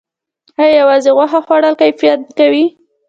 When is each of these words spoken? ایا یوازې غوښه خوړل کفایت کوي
ایا 0.59 0.73
یوازې 0.81 1.11
غوښه 1.17 1.39
خوړل 1.45 1.75
کفایت 1.81 2.21
کوي 2.37 2.65